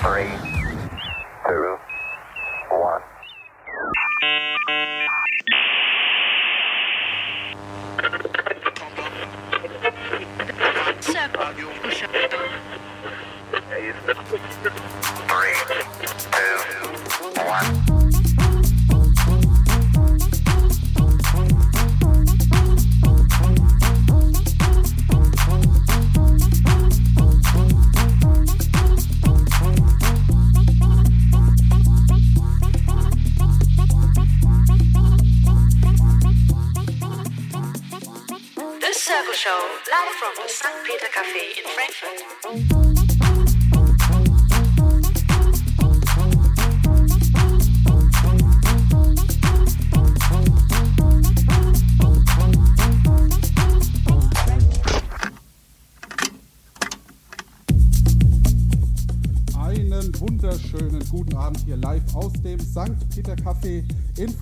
[0.00, 0.30] Three,
[1.46, 1.76] two,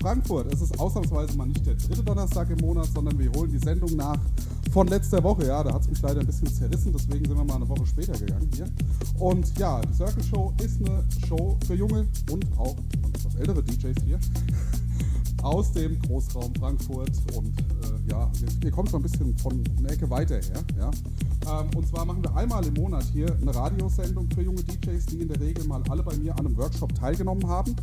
[0.07, 0.53] Frankfurt.
[0.53, 3.93] Es ist ausnahmsweise mal nicht der dritte Donnerstag im Monat, sondern wir holen die Sendung
[3.97, 4.17] nach
[4.71, 5.47] von letzter Woche.
[5.47, 7.85] Ja, da hat es mich leider ein bisschen zerrissen, deswegen sind wir mal eine Woche
[7.85, 8.67] später gegangen hier.
[9.19, 12.77] Und ja, die Circle Show ist eine Show für junge und auch
[13.15, 14.17] etwas ältere DJs hier
[15.43, 19.91] aus dem Großraum Frankfurt und äh, ja, ihr, ihr kommt schon ein bisschen von einer
[19.91, 20.63] Ecke weiter her.
[20.77, 20.89] Ja?
[21.47, 25.19] Ähm, und zwar machen wir einmal im Monat hier eine Radiosendung für junge DJs, die
[25.19, 27.75] in der Regel mal alle bei mir an einem Workshop teilgenommen haben.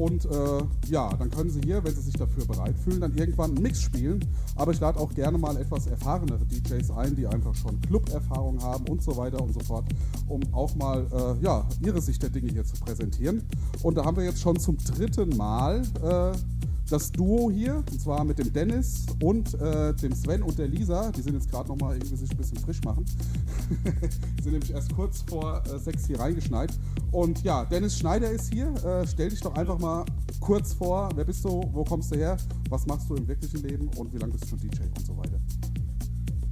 [0.00, 3.50] Und äh, ja, dann können sie hier, wenn sie sich dafür bereit fühlen, dann irgendwann
[3.50, 4.24] einen Mix spielen.
[4.56, 8.86] Aber ich lade auch gerne mal etwas erfahrenere DJs ein, die einfach schon Club-Erfahrung haben
[8.88, 9.84] und so weiter und so fort,
[10.26, 13.42] um auch mal äh, ja, ihre Sicht der Dinge hier zu präsentieren.
[13.82, 16.59] Und da haben wir jetzt schon zum dritten Mal äh,
[16.90, 21.12] das Duo hier, und zwar mit dem Dennis und äh, dem Sven und der Lisa.
[21.12, 23.04] Die sind jetzt gerade nochmal irgendwie sich ein bisschen frisch machen.
[24.38, 26.72] die sind nämlich erst kurz vor äh, sechs hier reingeschneit.
[27.12, 28.74] Und ja, Dennis Schneider ist hier.
[28.84, 30.04] Äh, stell dich doch einfach mal
[30.40, 31.08] kurz vor.
[31.14, 31.62] Wer bist du?
[31.72, 32.36] Wo kommst du her?
[32.68, 33.88] Was machst du im wirklichen Leben?
[33.96, 35.38] Und wie lange bist du schon DJ und so weiter?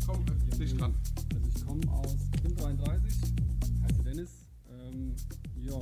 [0.06, 0.24] Komm,
[0.58, 0.94] dich dran.
[1.34, 3.14] Also ich komme aus, ich bin 33,
[3.82, 4.30] heiße Dennis.
[4.68, 5.14] Ähm,
[5.56, 5.76] ja,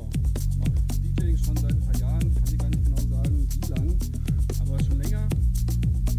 [0.59, 3.99] mache DJing schon seit ein paar Jahren, kann ich gar nicht genau sagen, wie lang,
[4.69, 5.28] aber schon länger.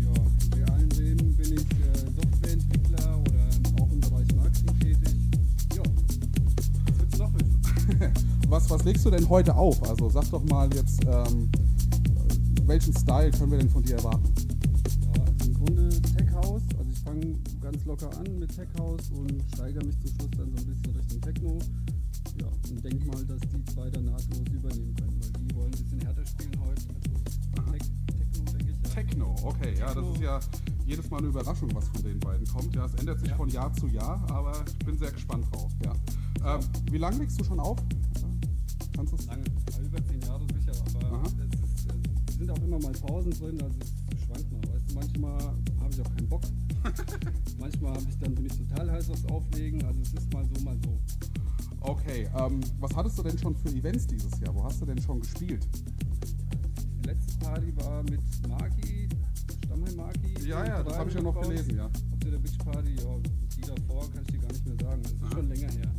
[0.02, 0.14] Ja,
[0.46, 5.16] im realen Leben bin ich äh, Softwareentwickler oder auch im Bereich Marketing tätig.
[5.76, 7.62] Ja, was willst du noch wissen?
[8.50, 9.84] Was, was legst du denn heute auf?
[9.90, 11.50] Also sag doch mal jetzt, ähm,
[12.66, 14.24] welchen Style können wir denn von dir erwarten?
[15.16, 16.62] Ja, also im Grunde Tech House.
[16.78, 20.50] Also ich fange ganz locker an mit Tech House und steigere mich zum Schluss dann
[20.56, 21.60] so ein bisschen Richtung Techno.
[22.40, 25.84] Ja, und denke mal, dass die zwei dann nahtlos übernehmen können, weil die wollen ein
[25.84, 26.67] bisschen härter spielen heute.
[28.98, 30.40] Also Tech, Techno, okay, ja, das ist ja
[30.86, 32.76] jedes Mal eine Überraschung, was von den beiden kommt.
[32.76, 33.36] Ja, es ändert sich Ja.
[33.36, 35.72] von Jahr zu Jahr, aber ich bin sehr gespannt drauf.
[35.84, 35.94] Ja.
[36.56, 37.78] Ähm, wie lange legst du schon auf?
[38.96, 39.28] Kannst du?
[39.28, 40.72] Lange, ja, über zehn Jahre sicher,
[41.06, 41.88] aber es, ist,
[42.30, 44.74] es sind auch immer mal Pausen drin, also es schwankt mal.
[44.74, 46.42] Weißt du, manchmal habe ich auch keinen Bock.
[47.60, 50.64] manchmal habe ich dann bin ich total heiß aufs Auflegen, also es ist mal so,
[50.64, 51.00] mal so.
[51.82, 54.56] Okay, ähm, was hattest du denn schon für Events dieses Jahr?
[54.56, 55.68] Wo hast du denn schon gespielt?
[57.00, 59.08] Die letzte Party war mit Maki,
[59.66, 60.48] Stammheim Maki.
[60.48, 61.86] Ja, ja, das habe ich ja noch gelesen, ja.
[61.86, 63.16] Auf der Beach Party, ja,
[63.56, 65.02] die davor kann ich dir gar nicht mehr sagen.
[65.04, 65.32] Das ist Aha.
[65.32, 65.92] schon länger her.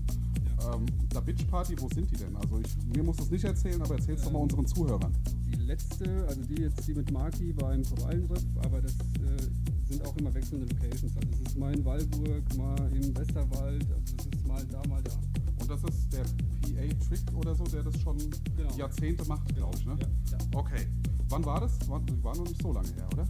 [0.61, 0.75] Ja.
[0.75, 2.35] Ähm, der Bitch Party, wo sind die denn?
[2.37, 5.15] Also ich, mir muss das nicht erzählen, aber erzähl's doch mal Ähm, unseren Zuhörern.
[5.47, 10.05] Die letzte, also die jetzt die mit Maki, war im Korallenriff, aber das äh, sind
[10.05, 11.17] auch immer wechselnde Locations.
[11.17, 15.03] Also es ist mal in Walburg, mal im Westerwald, also es ist mal da, mal
[15.03, 15.13] da.
[15.61, 18.17] Und das ist der PA Trick oder so, der das schon
[18.57, 18.75] Genau.
[18.77, 19.97] Jahrzehnte macht, glaube ich, ne?
[20.01, 20.59] Ja, ja.
[20.59, 20.87] Okay.
[21.29, 21.79] Wann war das?
[21.89, 23.27] War, war noch nicht so lange her, oder?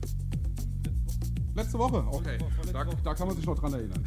[1.54, 2.38] Letzte Woche, okay.
[2.72, 4.04] Da, da kann man sich noch dran erinnern.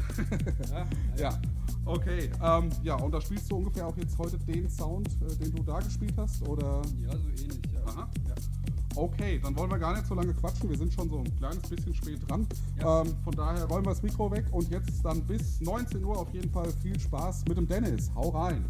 [0.71, 0.87] Ja,
[1.29, 1.41] ja,
[1.83, 2.29] okay.
[2.41, 5.61] Ähm, ja, und da spielst du ungefähr auch jetzt heute den Sound, äh, den du
[5.63, 6.81] da gespielt hast, oder?
[7.01, 7.83] ja, so ähnlich, ja.
[7.85, 8.09] Aha.
[8.29, 8.35] ja.
[8.95, 10.69] Okay, dann wollen wir gar nicht so lange quatschen.
[10.69, 12.45] Wir sind schon so ein kleines bisschen spät dran.
[12.79, 13.01] Ja.
[13.01, 16.29] Ähm, von daher räumen wir das Mikro weg und jetzt dann bis 19 Uhr auf
[16.33, 18.11] jeden Fall viel Spaß mit dem Dennis.
[18.15, 18.65] Hau rein.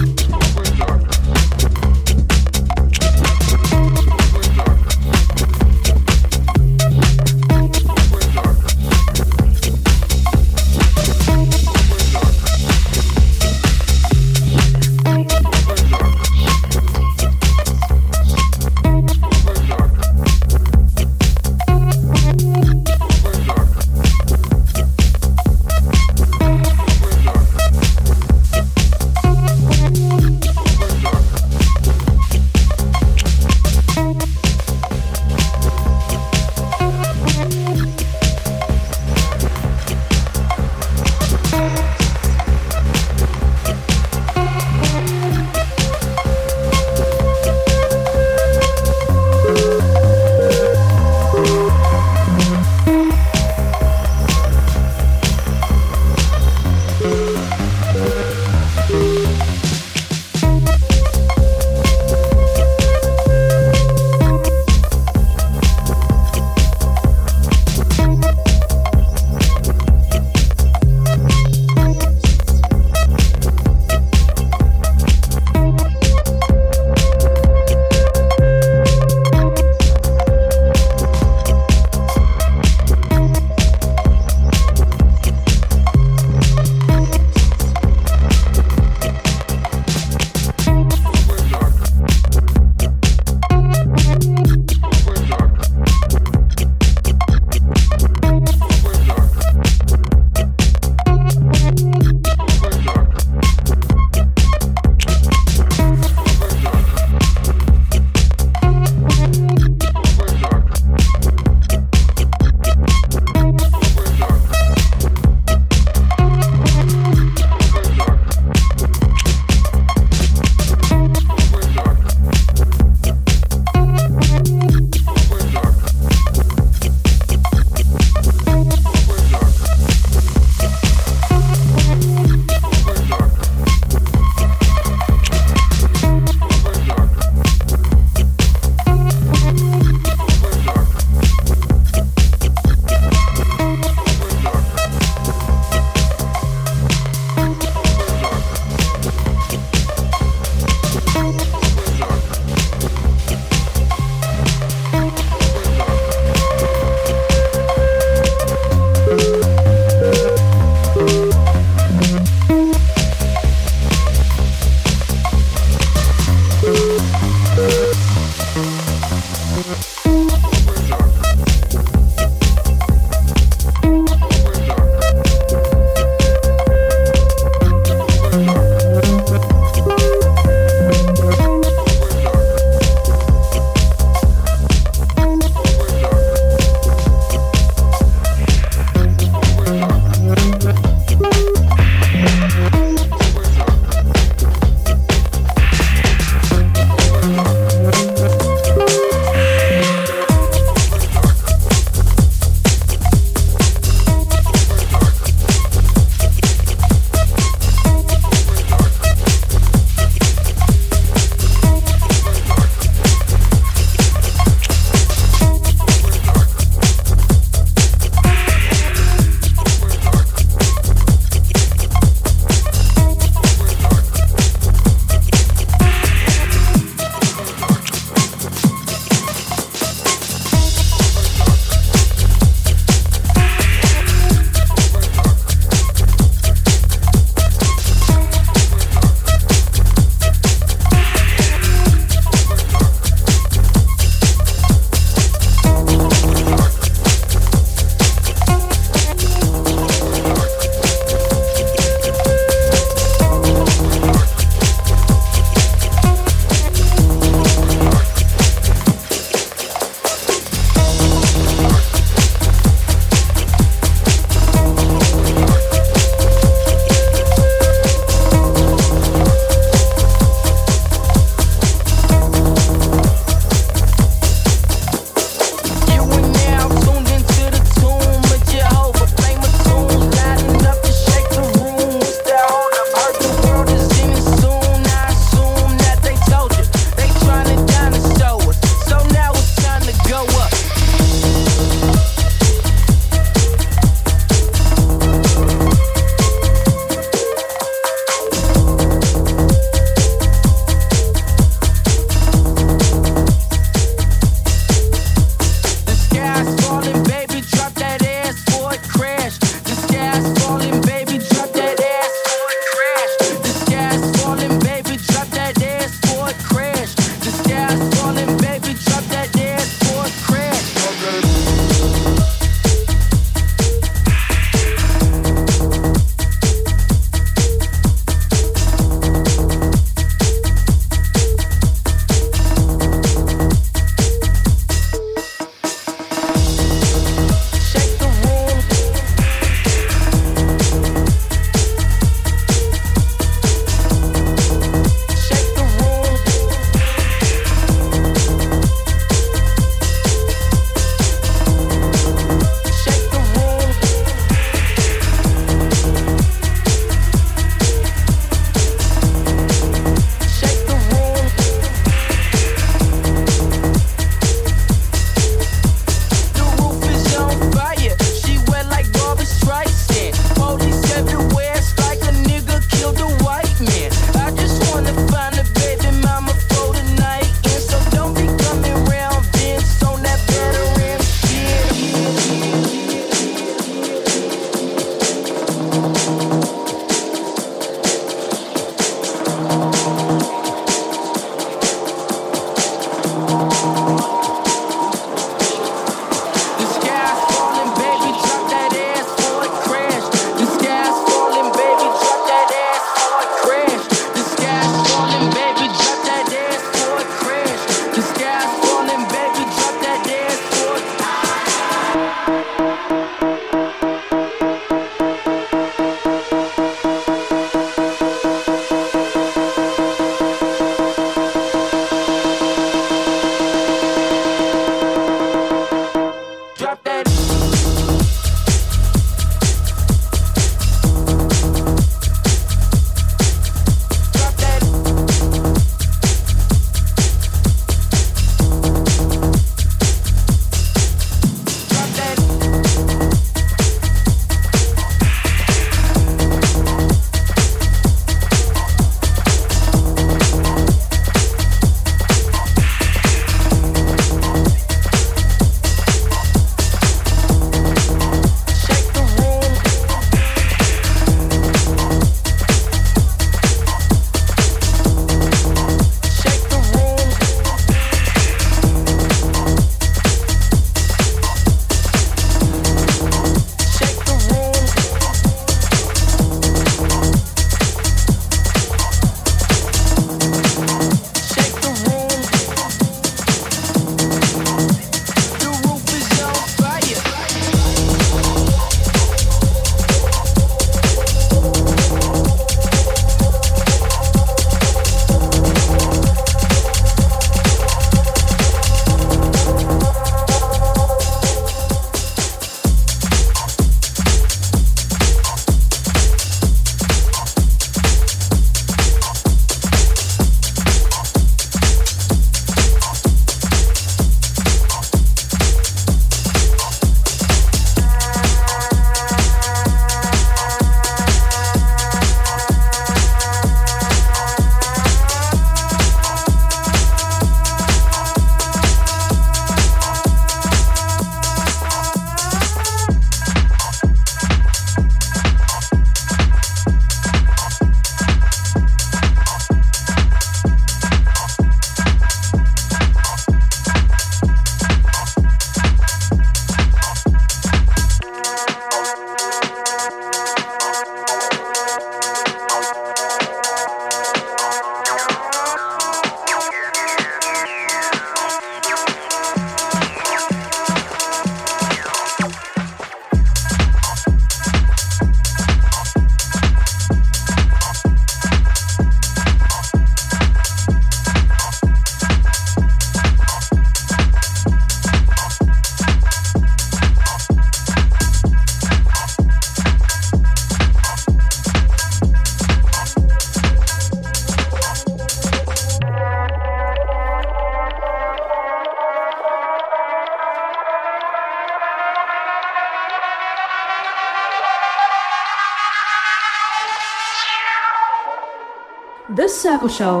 [599.68, 600.00] The Show.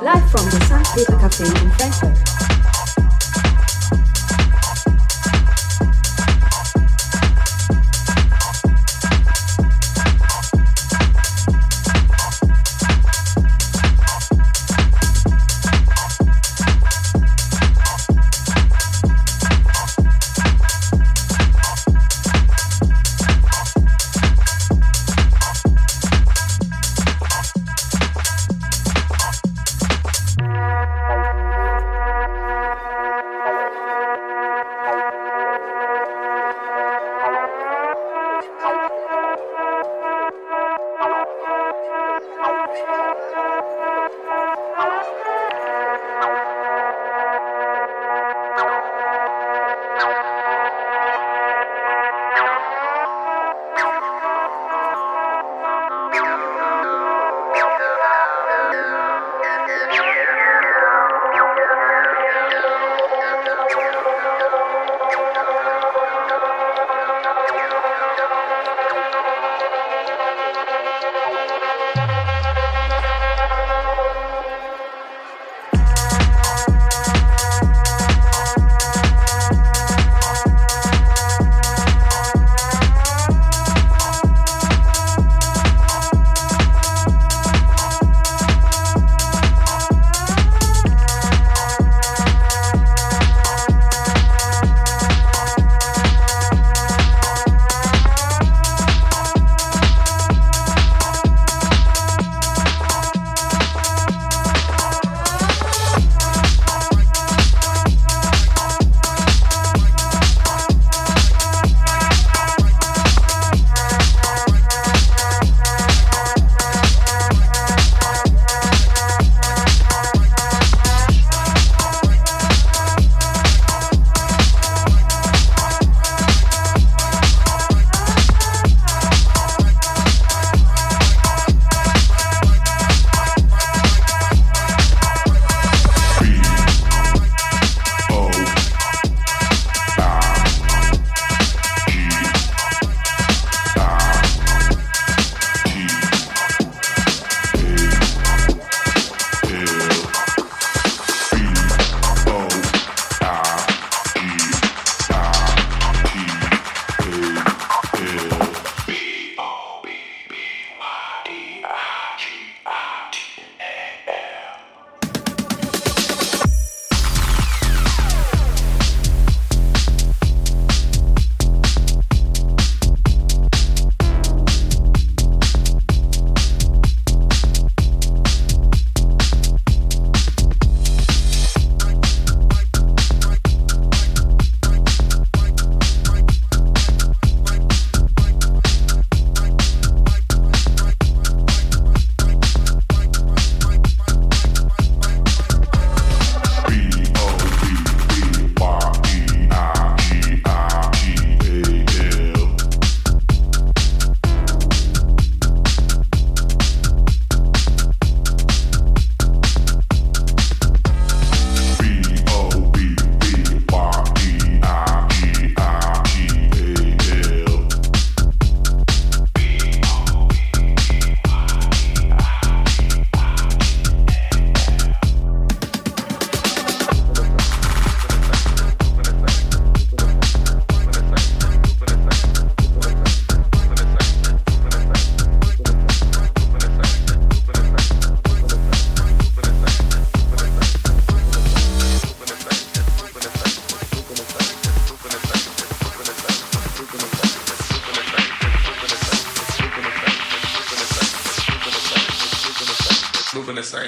[0.00, 0.82] Live from the.
[0.94, 1.71] Peter Cafe in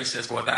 [0.05, 0.54] Moving the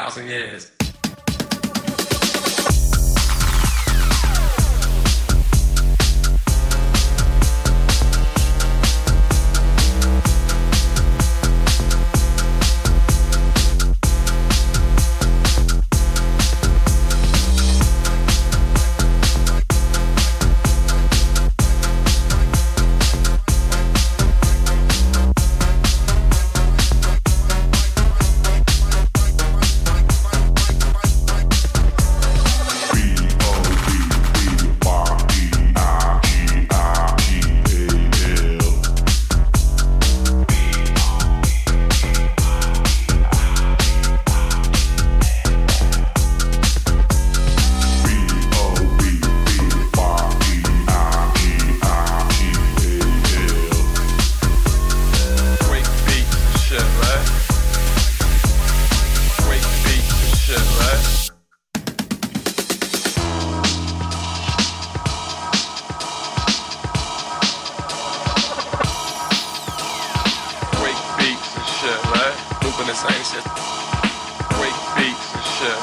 [74.56, 75.78] Break beats and shit.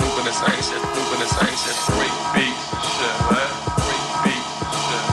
[0.00, 1.76] Moving the same shit, moving the same shit.
[2.34, 3.16] Beats and shit,
[4.24, 5.04] beats and shit,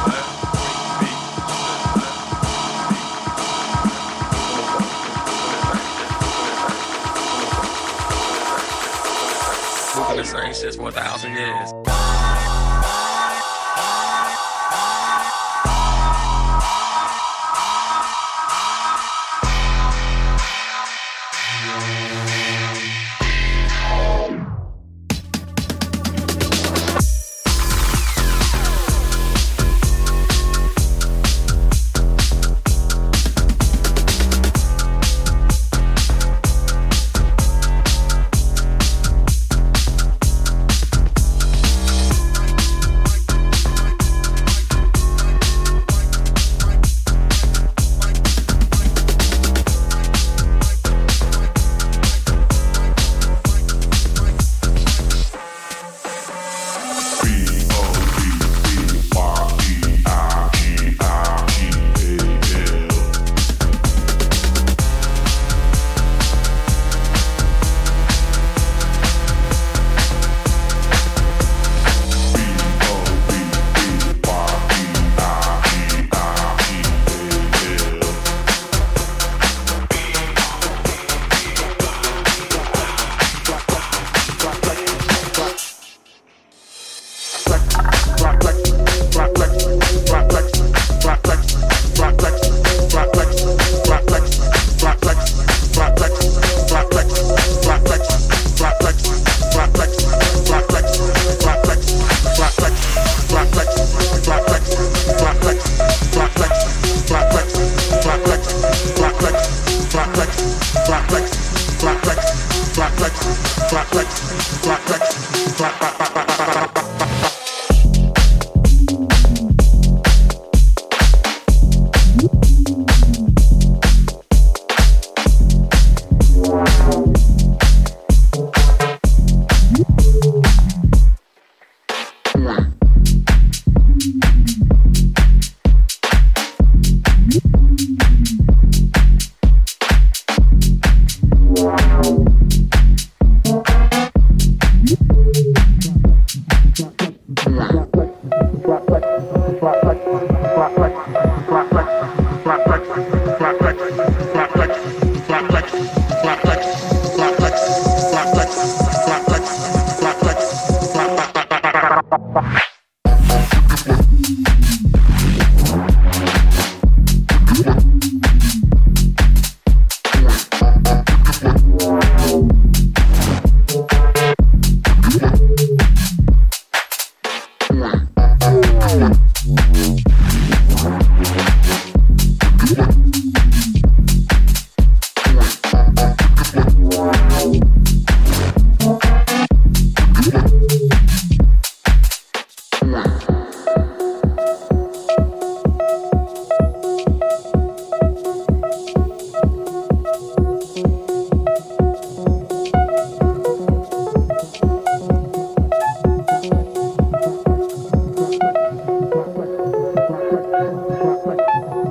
[9.95, 11.82] Moving the same shit for a thousand years.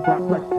[0.05, 0.52] Let's go.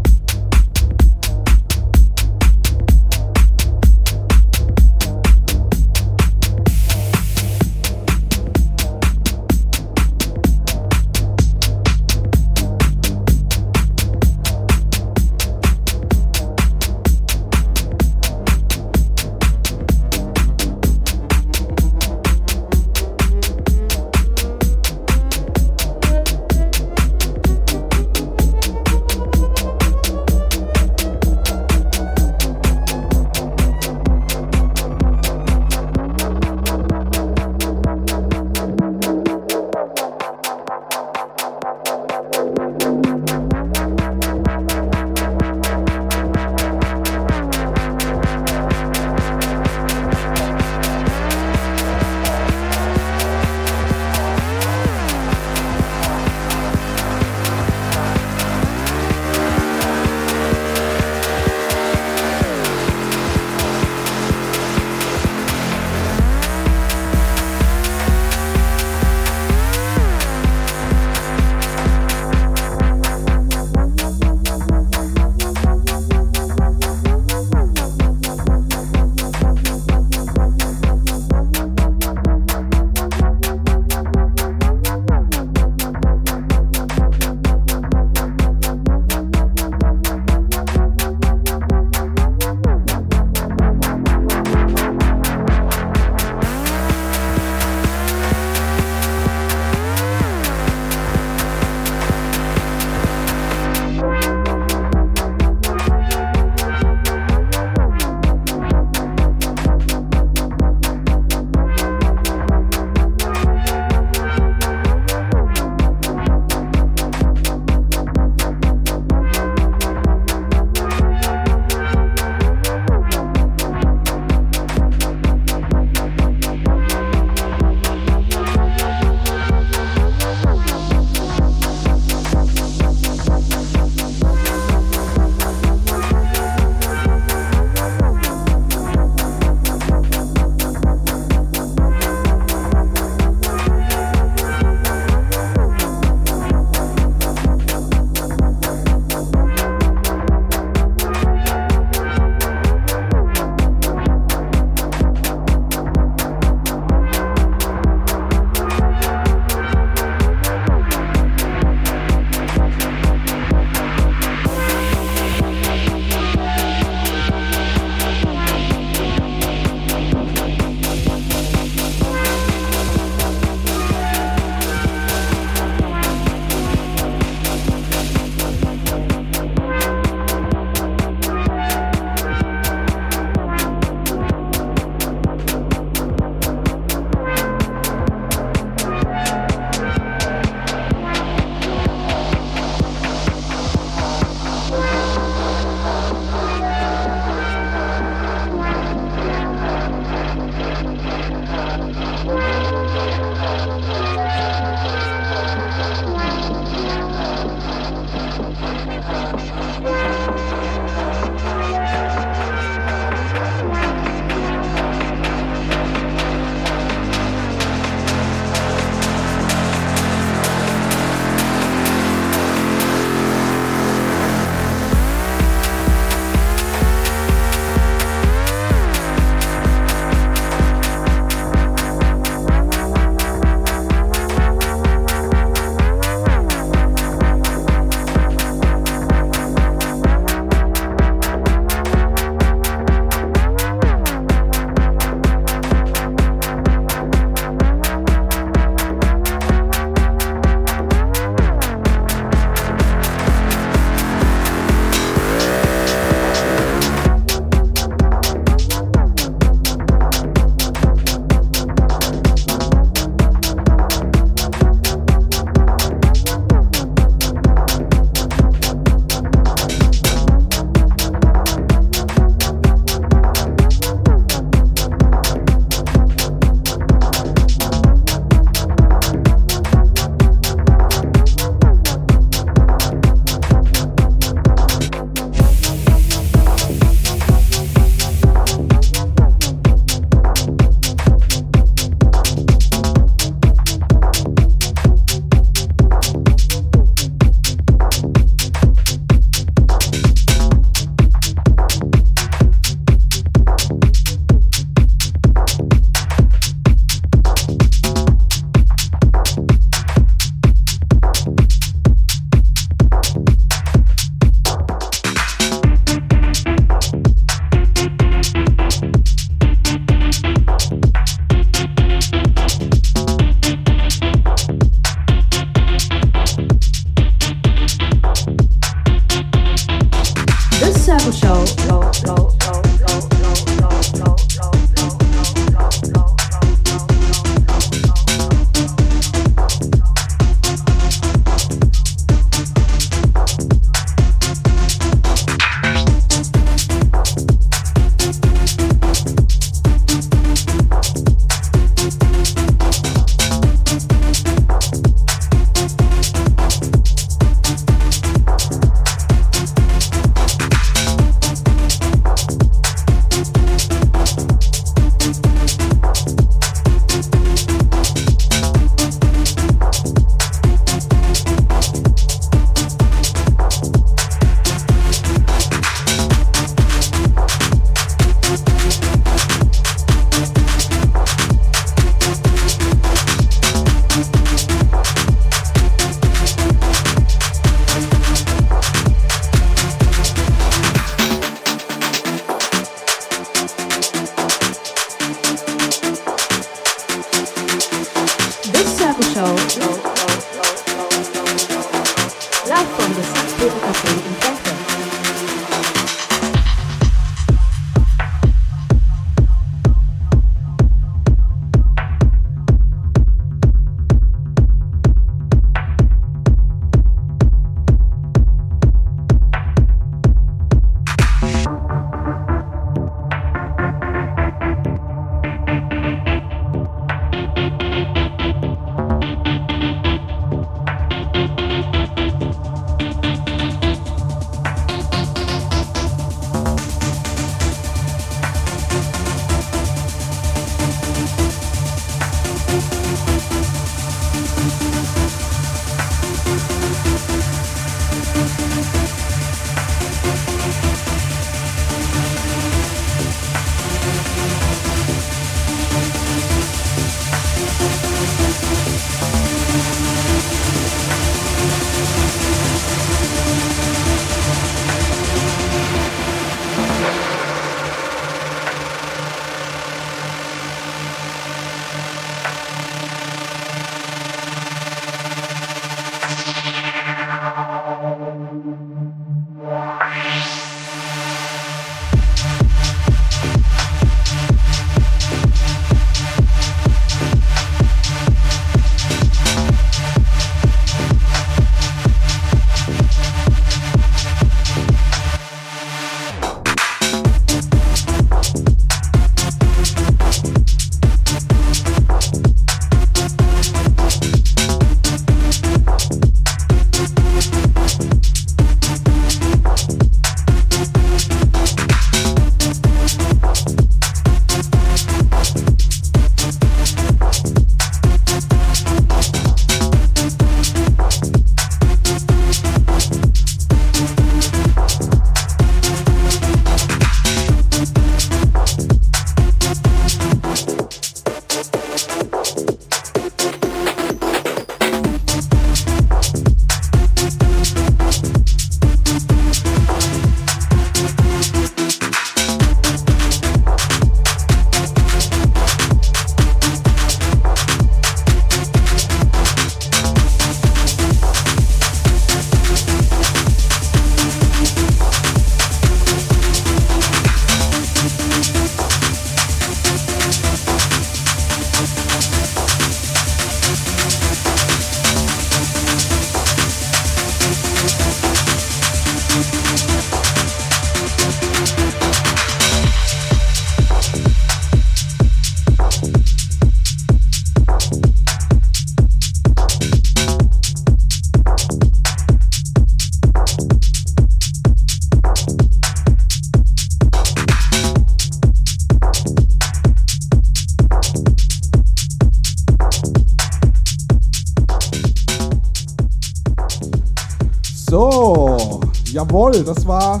[599.26, 600.00] Jawohl, das war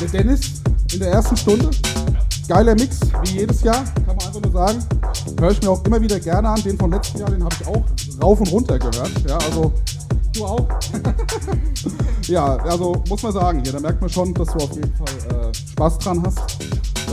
[0.00, 1.70] der Dennis in der ersten Stunde.
[2.48, 4.78] Geiler Mix, wie jedes Jahr, kann man einfach nur sagen.
[5.40, 6.62] Höre ich mir auch immer wieder gerne an.
[6.62, 7.82] Den vom letzten Jahr, den habe ich auch
[8.22, 9.10] rauf und runter gehört.
[9.26, 9.72] Ja, also
[10.32, 10.66] du auch.
[12.28, 15.48] ja, also muss man sagen, hier, da merkt man schon, dass du auf jeden Fall
[15.48, 16.38] äh, Spaß dran hast.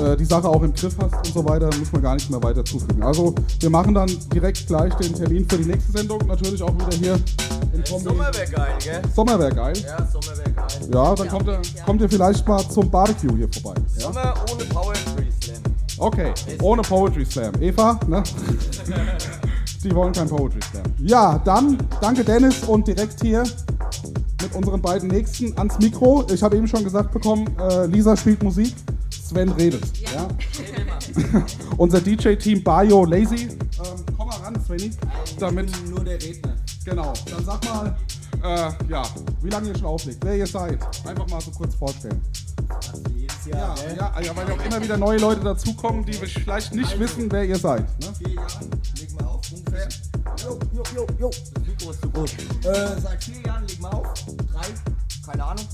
[0.03, 2.41] Äh, die Sache auch im Griff hast und so weiter, muss man gar nicht mehr
[2.43, 3.01] weiter zufügen.
[3.01, 6.95] Also wir machen dann direkt gleich den Termin für die nächste Sendung, natürlich auch wieder
[6.97, 7.13] hier
[7.73, 8.03] in die Kombi.
[8.03, 9.01] Sommer wäre geil, gell?
[9.15, 9.73] Sommer wäre geil.
[9.83, 10.42] Ja, Sommer wäre geil.
[10.91, 13.79] Ja, dann kommt ihr, kommt ihr vielleicht mal zum Barbecue hier vorbei.
[13.97, 14.01] Ja?
[14.03, 15.61] Sommer ohne Poetry Slam.
[15.97, 17.53] Okay, ohne Poetry Slam.
[17.61, 18.23] Eva, ne?
[19.83, 20.83] Die wollen kein Poetry Slam.
[20.99, 23.43] Ja, dann danke Dennis und direkt hier
[24.41, 26.25] mit unseren beiden Nächsten ans Mikro.
[26.33, 28.73] Ich habe eben schon gesagt bekommen, äh, Lisa spielt Musik,
[29.09, 29.83] Sven redet.
[29.99, 30.27] Ja.
[31.77, 33.47] Unser DJ-Team Bayo Lazy.
[33.47, 34.91] Ähm, komm mal ran, Svenny.
[35.39, 36.53] Damit, Nur der Redner.
[36.85, 37.95] genau, dann sag mal,
[38.43, 39.03] äh, ja,
[39.41, 40.79] wie lange ihr schon auflegt, wer ihr seid.
[41.07, 42.21] Einfach mal so kurz vorstellen.
[42.69, 43.97] Also jedes Ja, Jahr, gell?
[43.97, 47.45] ja, ja, weil ja auch immer wieder neue Leute dazukommen, die vielleicht nicht wissen, wer
[47.45, 47.81] ihr seid.
[48.01, 48.13] Ne?
[48.17, 48.69] Vier Jahren,
[48.99, 49.87] leg mal auf, ungefähr.
[50.43, 51.29] Jo, jo, jo, jo.
[51.29, 52.31] Das Mikro ist zu groß.
[52.33, 54.13] Äh, seit vier Jahren legen wir auf.
[54.51, 54.65] Drei,
[55.25, 55.65] keine Ahnung.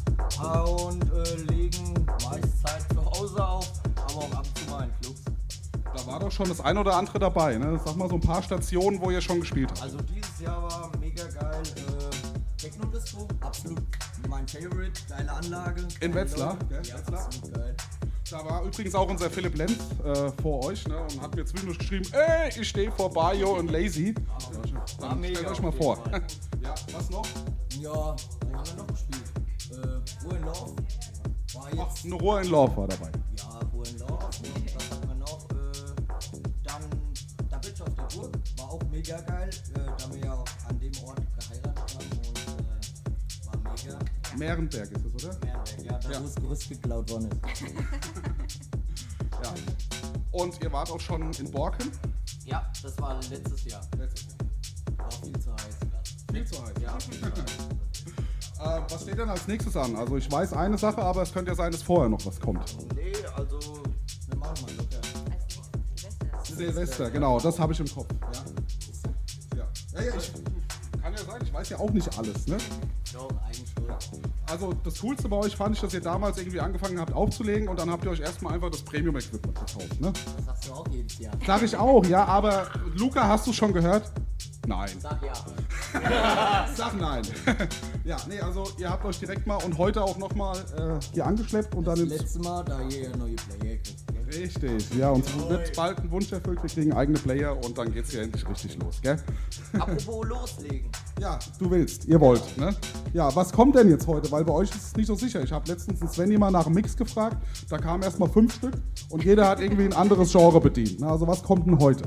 [0.85, 1.93] Und äh, legen
[2.23, 5.21] meist Zeit zu Hause auf, aber auch ab und zu mal in Clubs.
[5.95, 7.57] Da war doch schon das ein oder andere dabei.
[7.57, 7.79] Ne?
[7.83, 9.81] Sag mal so ein paar Stationen, wo ihr schon gespielt habt.
[9.81, 11.61] Also dieses Jahr war mega geil.
[11.75, 11.98] Äh,
[12.59, 13.81] Techno-Disco, absolut
[14.27, 14.91] mein Favorite.
[15.07, 15.87] Geile Anlage.
[16.01, 16.81] In Wetzlar, gell?
[16.83, 17.25] Ja, Wetzlar.
[17.25, 17.75] absolut geil.
[18.29, 21.01] Da war übrigens auch unser Philipp Lenz äh, vor euch ne?
[21.01, 24.13] und hat mir zwischendurch geschrieben, ey, ich stehe vor Bayo und Lazy.
[24.99, 25.97] War Dann stellt euch mal vor.
[26.61, 27.25] Ja, was noch?
[27.79, 29.23] Ja, wo haben wir noch gespielt?
[29.71, 30.75] Äh, Ruhe in Love.
[31.53, 32.05] War Ach, jetzt.
[32.05, 33.11] eine Ruhe in Love war dabei.
[33.37, 34.13] Ja, Ruhe in Love.
[34.13, 35.49] Und was hatten wir noch?
[35.49, 35.95] Äh,
[36.63, 36.83] dann
[37.49, 38.37] Da Bitch auf der Burg.
[38.57, 39.49] War auch mega geil.
[39.75, 39.88] Äh,
[44.37, 45.37] Mehrenberg ist es, oder?
[45.45, 46.19] Mehrweg, ja, da Ja.
[46.19, 47.61] wo das Gerüst geklaut worden ist.
[49.43, 49.53] Ja.
[50.31, 51.91] Und ihr wart auch schon in Borken?
[52.45, 53.81] Ja, das war letztes Jahr.
[53.97, 54.37] Letztes Jahr.
[54.97, 55.77] War viel zu heiß.
[55.81, 56.33] Ja.
[56.33, 56.73] Viel zu heiß.
[56.81, 57.33] Ja, viel zu heiß.
[58.61, 59.95] Äh, was steht denn als nächstes an?
[59.95, 62.75] Also ich weiß eine Sache, aber es könnte ja sein, dass vorher noch was kommt.
[62.93, 63.57] Nee, also,
[64.27, 64.99] wir machen mal locker.
[66.43, 68.07] Silvester, genau, das habe ich im Kopf.
[69.53, 69.59] Ja.
[69.59, 69.67] Ja.
[69.93, 70.31] Ja, ja, ich,
[71.01, 72.47] kann ja sein, ich weiß ja auch nicht alles.
[72.47, 72.57] Ne?
[73.13, 73.65] Doch, eigentlich
[73.99, 74.21] schon.
[74.49, 77.79] Also das Coolste bei euch fand ich, dass ihr damals irgendwie angefangen habt aufzulegen und
[77.79, 80.01] dann habt ihr euch erstmal einfach das Premium-Equipment gekauft.
[80.01, 80.11] Ne?
[80.11, 81.33] Das sagst du auch jedes Jahr.
[81.45, 84.11] Sag ich auch, ja, aber Luca, hast du schon gehört?
[84.67, 84.89] Nein.
[84.99, 86.67] Sag ja.
[86.75, 87.23] Sag nein.
[88.03, 91.73] ja, nee, also ihr habt euch direkt mal und heute auch nochmal äh, hier angeschleppt
[91.75, 94.08] und dann Das letzte Mal, da ihr ja neue Player kriegt.
[94.29, 98.11] Richtig, ja, uns wird bald ein Wunsch erfüllt, wir kriegen eigene Player und dann geht's
[98.11, 99.17] hier endlich richtig los, gell?
[99.73, 100.89] Apropos loslegen.
[101.19, 102.73] Ja, du willst, ihr wollt, ne?
[103.11, 104.31] Ja, was kommt denn jetzt heute?
[104.31, 105.43] Weil bei euch ist es nicht so sicher.
[105.43, 107.35] Ich habe letztens einen mal nach dem Mix gefragt,
[107.67, 108.75] da kamen erstmal fünf Stück
[109.09, 111.01] und jeder hat irgendwie ein anderes Genre bedient.
[111.01, 111.07] Ne?
[111.07, 112.03] Also was kommt denn heute?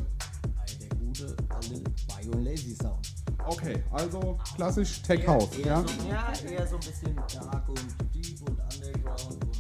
[0.81, 1.83] Der gute alte
[2.31, 3.07] Bio Lazy Sound.
[3.47, 5.81] Okay, also klassisch Tech House, eher, ja?
[5.83, 9.52] So, ja, eher so ein bisschen dark und deep und underground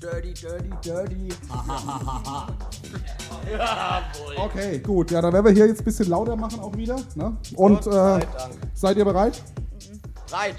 [0.00, 1.28] dirty, dirty, dirty.
[4.44, 6.96] Okay, gut, ja, dann werden wir hier jetzt ein bisschen lauter machen auch wieder.
[7.14, 7.36] Ne?
[7.56, 8.20] Und äh,
[8.74, 9.42] seid ihr bereit?
[10.30, 10.56] Right.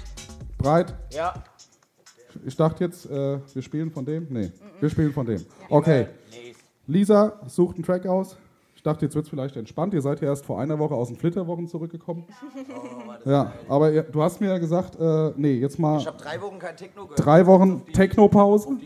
[0.58, 0.94] Bereit?
[1.12, 1.34] Ja.
[2.44, 4.26] Ich dachte jetzt, äh, wir spielen von dem?
[4.30, 5.44] Nee, wir spielen von dem.
[5.68, 6.06] Okay.
[6.86, 8.36] Lisa sucht einen Track aus.
[8.74, 9.92] Ich dachte, jetzt wird es vielleicht entspannt.
[9.92, 12.24] Ihr seid ja erst vor einer Woche aus den Flitterwochen zurückgekommen.
[13.26, 16.40] Ja, aber ihr, du hast mir ja gesagt, äh, nee, jetzt mal Ich habe drei
[16.40, 17.22] Wochen kein Techno gehört.
[17.22, 18.78] drei Wochen Auf die- Technopause.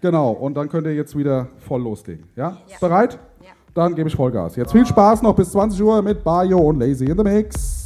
[0.00, 2.26] Genau, und dann könnt ihr jetzt wieder voll loslegen.
[2.36, 2.58] Ja?
[2.80, 3.18] Bereit?
[3.74, 4.56] Dann gebe ich Vollgas.
[4.56, 7.85] Jetzt viel Spaß noch bis 20 Uhr mit Bayo und Lazy in the Mix.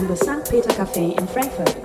[0.00, 0.50] From the St.
[0.50, 1.79] Peter Café in Frankfurt.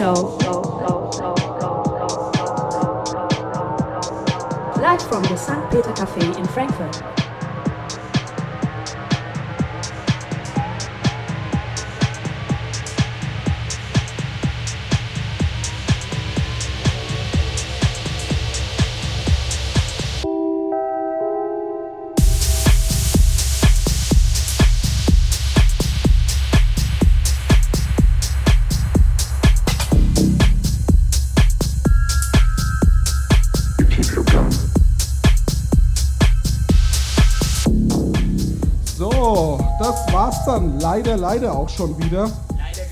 [0.00, 0.39] Show.
[41.10, 42.30] Dann leider, auch schon wieder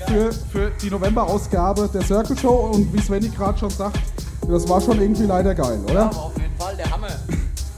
[0.07, 2.71] für, für die November-Ausgabe der Circle Show.
[2.73, 3.99] Und wie Svenny gerade schon sagt,
[4.47, 6.05] das war schon irgendwie leider geil, oder?
[6.05, 7.07] Aber auf jeden Fall der Hammer.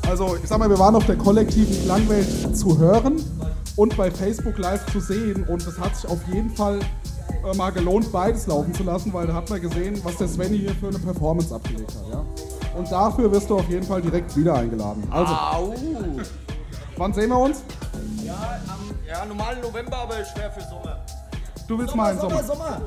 [0.09, 3.23] Also, ich sag mal, wir waren auf der kollektiven Klangwelt zu hören
[3.77, 5.45] und bei Facebook live zu sehen.
[5.45, 9.27] Und es hat sich auf jeden Fall äh, mal gelohnt, beides laufen zu lassen, weil
[9.27, 12.11] da hat man gesehen, was der Svenny hier für eine Performance abgelegt hat.
[12.11, 12.25] Ja?
[12.77, 15.03] Und dafür wirst du auf jeden Fall direkt wieder eingeladen.
[15.11, 15.73] Also, Au.
[16.97, 17.63] wann sehen wir uns?
[18.25, 18.80] Ja, am
[19.11, 20.99] ja, normalen November, aber schwer für Sommer.
[21.67, 22.81] Du willst mal Sommer, einen Sommer, Sommer.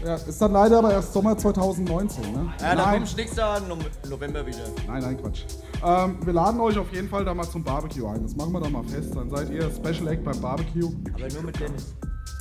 [0.00, 0.08] Sommer.
[0.08, 2.52] Ja, ist dann leider aber erst Sommer 2019, ne?
[2.60, 3.60] Ja, dann kommst du nächstes Jahr
[4.08, 4.64] November wieder.
[4.86, 5.42] nein, nein, Quatsch.
[5.84, 8.22] Ähm, wir laden euch auf jeden Fall da mal zum Barbecue ein.
[8.22, 9.14] Das machen wir doch mal fest.
[9.14, 10.92] Dann seid ihr Special Egg beim Barbecue.
[11.14, 11.94] Aber nur mit Dennis.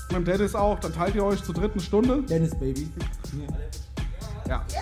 [0.10, 0.80] Mit dem Dennis auch.
[0.80, 2.22] Dann teilt ihr euch zur dritten Stunde.
[2.24, 2.90] Dennis, Baby.
[4.48, 4.64] Ja.
[4.74, 4.82] Ja,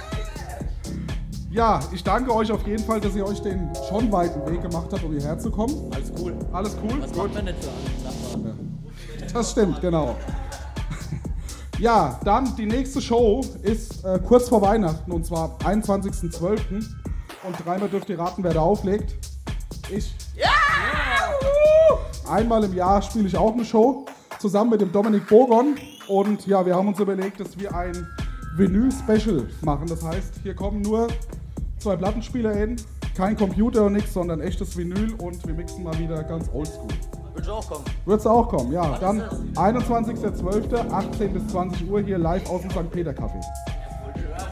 [1.94, 5.04] ich danke euch auf jeden Fall, dass ihr euch den schon weiten Weg gemacht habt,
[5.04, 5.74] um hierher zu kommen.
[5.94, 6.36] Alles cool.
[6.52, 7.02] Alles cool?
[7.02, 8.84] Was macht man nicht für Nachbarn?
[9.34, 10.16] Das stimmt, genau.
[11.78, 16.86] Ja, dann die nächste Show ist äh, kurz vor Weihnachten und zwar am 21.12.
[17.44, 19.16] Und dreimal dürft ihr raten, wer da auflegt.
[19.92, 20.16] Ich.
[20.36, 20.48] Ja!
[22.30, 24.06] Einmal im Jahr spiele ich auch eine Show
[24.40, 25.76] zusammen mit dem Dominik Bogon.
[26.08, 28.08] Und ja, wir haben uns überlegt, dass wir ein
[28.56, 29.88] Vinyl-Special machen.
[29.88, 31.08] Das heißt, hier kommen nur
[31.86, 32.78] zwei Plattenspieler hin,
[33.16, 36.88] kein Computer und nichts, sondern echtes Vinyl und wir mixen mal wieder ganz oldschool.
[37.36, 37.86] Willst du auch kommen?
[38.06, 38.98] Wird's auch kommen, ja.
[38.98, 39.22] Dann
[39.54, 42.90] 21.12., 18 bis 20 Uhr hier live aus dem St.
[42.90, 43.40] Peter Café.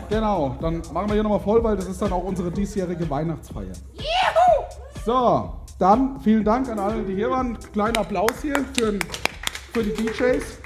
[0.09, 3.73] Genau, dann machen wir hier nochmal voll, weil das ist dann auch unsere diesjährige Weihnachtsfeier.
[5.03, 7.57] So, dann vielen Dank an alle, die hier waren.
[7.73, 8.99] Kleiner Applaus hier für,
[9.73, 10.59] für die DJs.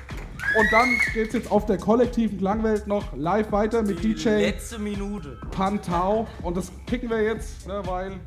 [0.56, 5.38] Und dann geht's jetzt auf der kollektiven Klangwelt noch live weiter mit DJ Letzte Minute.
[5.52, 6.28] Pantau.
[6.44, 8.20] Und das kicken wir jetzt, ne, weil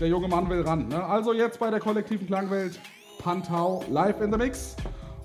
[0.00, 0.88] der junge Mann will ran.
[0.88, 1.04] Ne?
[1.04, 2.80] Also jetzt bei der kollektiven Klangwelt
[3.18, 4.76] Pantau live in the Mix.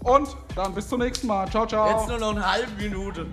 [0.03, 1.49] Und dann bis zum nächsten Mal.
[1.49, 1.97] Ciao, ciao.
[1.97, 3.25] Jetzt nur noch eine halbe Minute.